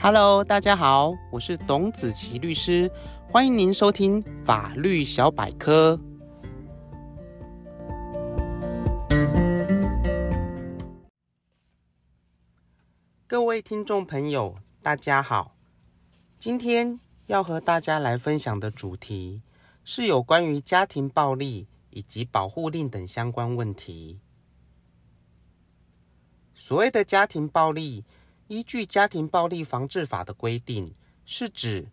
[0.00, 2.88] Hello，大家好，我是董子琪律师，
[3.28, 5.98] 欢迎您收听法律小百科。
[13.26, 15.56] 各位听众朋友，大家好，
[16.38, 19.42] 今天要和大家来分享的主题
[19.82, 24.20] 是有关于家庭暴力以及保护令等相关问题。
[26.54, 28.04] 所谓的家庭暴力，
[28.48, 30.94] 依据《家庭暴力防治法》的规定，
[31.26, 31.86] 是指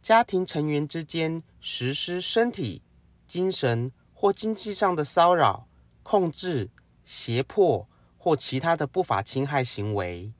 [0.00, 2.82] 家庭成员之间实施身体、
[3.26, 5.68] 精神或经济上的骚扰、
[6.02, 6.70] 控制、
[7.04, 7.86] 胁迫
[8.16, 10.32] 或其他的不法侵害行为。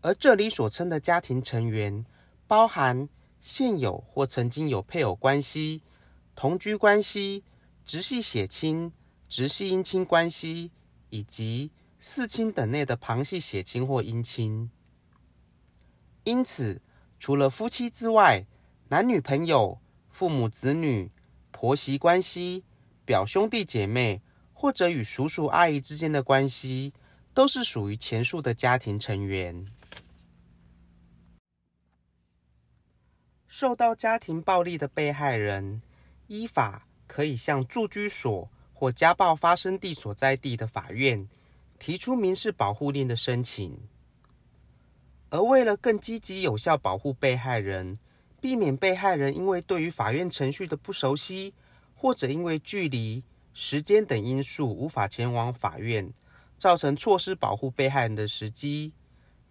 [0.00, 2.06] 而这里所称的家庭成员，
[2.46, 3.06] 包含
[3.38, 5.82] 现有或曾经有配偶关系、
[6.34, 7.44] 同居关系、
[7.84, 8.90] 直系血亲、
[9.28, 10.70] 直系姻亲关系，
[11.10, 11.70] 以及
[12.06, 14.70] 四亲等内的旁系血亲或姻亲，
[16.24, 16.82] 因此，
[17.18, 18.44] 除了夫妻之外，
[18.88, 21.10] 男女朋友、父母子女、
[21.50, 22.62] 婆媳关系、
[23.06, 24.20] 表兄弟姐妹，
[24.52, 26.92] 或者与叔叔阿姨之间的关系，
[27.32, 29.66] 都是属于前述的家庭成员。
[33.48, 35.80] 受到家庭暴力的被害人，
[36.26, 41.26] 依法可以向住居所或家暴发生地所在地的法院，
[41.84, 43.78] 提出民事保护令的申请，
[45.28, 47.94] 而为了更积极有效保护被害人，
[48.40, 51.52] 避免被害人因为对于法院程序的不熟悉，
[51.94, 56.10] 或者因为距离、时间等因素无法前往法院，
[56.56, 58.94] 造成错失保护被害人的时机，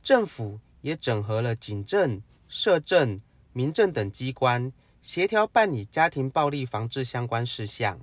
[0.01, 7.99] 政府也整合了警政、社政、民政等机关，协调办理家庭暴力防治相关事项。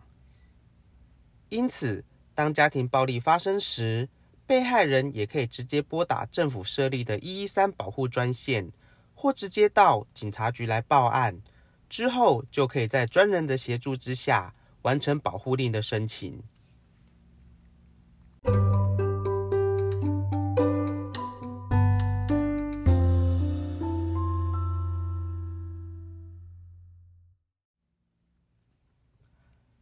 [1.48, 4.08] 因此，当家庭暴力发生时，
[4.50, 8.68] 被害人也可以直接拨打政府设立的一一三保护专线，
[9.14, 11.40] 或直接到警察局来报案，
[11.88, 14.52] 之后就可以在专人的协助之下
[14.82, 16.42] 完成保护令的申请。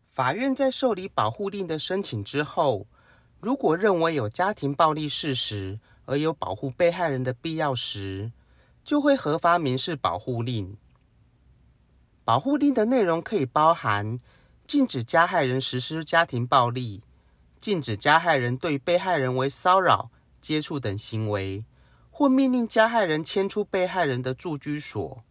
[0.05, 2.87] 法院在受理保护令的申请之后，
[3.41, 8.33] 如果认为有家庭暴力事实而有保护被害人的必要时，
[8.85, 10.77] 就会核发民事保护令。
[12.25, 14.19] 保护令的内容可以包含
[14.67, 17.03] 禁止加害人实施家庭暴力、
[17.61, 20.11] 禁止加害人对被害人为骚扰、
[20.41, 21.65] 接触等行为，
[22.11, 25.23] 或命令加害人迁出被害人的住居所。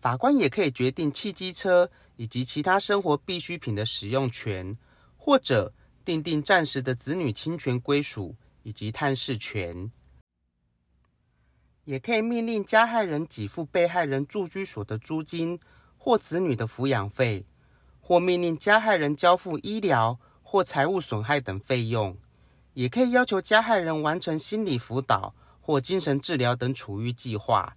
[0.00, 4.76] 法官也可以决定汽机车以及其他生活必需品的使用权，
[5.16, 5.72] 或者
[6.04, 9.90] 订定暂时的子女亲权归属以及探视权。
[11.84, 15.58] 也可以命令加害人给付被害人住居所的租金
[15.98, 17.46] 或子女的抚养费，
[18.00, 22.16] 或命令加害人交付医疗或财物损害等费用。
[22.74, 27.76] 也可以要求加害人完成心理辅导或精神治疗等处遇计划。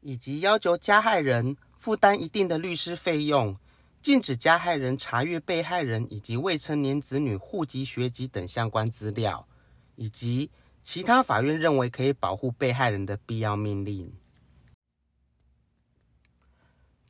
[0.00, 3.56] 以及要求加害人负担一定的律师费用，
[4.04, 9.48] 禁止加害人查阅被害人以及未成年子女户籍、学籍等相关资料，
[9.96, 10.50] 以及
[10.82, 14.12] 其他法院认为可以保护被害人的必要命令。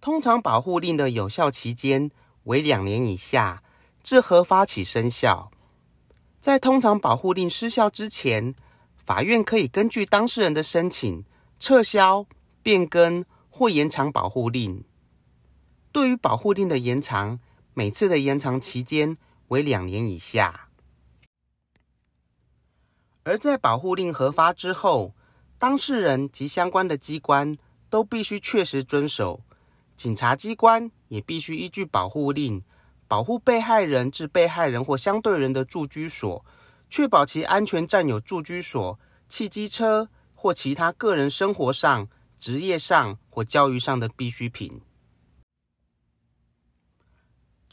[0.01, 2.13] 通常保护令的有效期间
[2.45, 3.65] 为两年以下，
[4.01, 5.51] 自核发起生效。
[6.39, 8.55] 在通常保护令失效之前，
[8.95, 11.25] 法院可以根据当事人的申请
[11.59, 12.25] 撤销。
[12.63, 14.85] 变更或延长保护令。
[15.95, 17.39] 对于保护令的延长，
[17.73, 19.17] 每次的延长期间
[19.47, 20.67] 为两年以下。
[23.23, 25.15] 而在保护令核发之后，
[25.57, 27.57] 当事人及相关的机关
[27.89, 29.43] 都必须确实遵守。
[29.95, 32.65] 警察机关也必须依据保护令，
[33.07, 36.45] 保护被害人至被害人或相对人的住居所，
[36.91, 38.99] 确保其安全占有住居所、
[39.29, 42.09] 汽机车或其他个人生活上。
[42.37, 44.83] 职业上或教育上的必需品。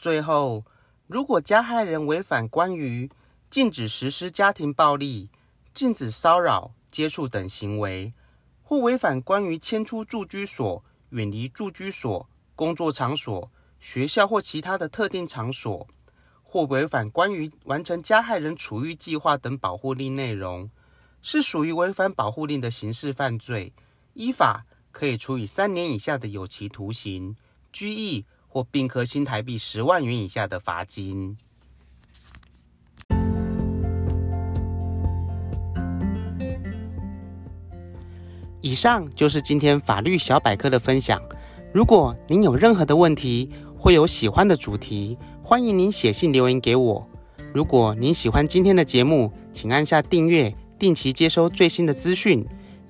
[0.02, 0.64] 最后，
[1.06, 3.08] 如果加害人违反关于
[3.48, 5.28] 禁止实施家庭暴力、
[5.72, 8.12] 禁止骚扰、接触等行为，
[8.64, 15.86] 或违反关于迁出住居所、远离住居所、工作场所、学校或其他的特定场所，
[16.42, 20.68] 或违反关于完成加害人处遇计划等保护令内容，
[21.20, 23.72] 是属于违反保护令的刑事犯罪。
[24.14, 27.36] 依法可以处以三年以下的有期徒刑、
[27.70, 31.38] 拘役或并科新台币十万元以下的罚金。
[38.60, 41.18] 以上就是今天法律小百科的分享。
[41.72, 47.08] 如果您有任何的问题，或有喜欢的主题，欢迎您写信留言给我。
[47.54, 52.46] 如果您喜欢今天的节目，请按下订阅，定期接收最新的资讯。